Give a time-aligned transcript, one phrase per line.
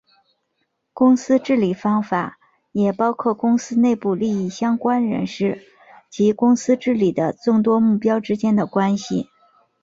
[0.93, 2.39] 公司治理方法
[2.71, 5.61] 也包括公司内部利益相关人士
[6.09, 9.29] 及公司治理的众多目标之间的关系。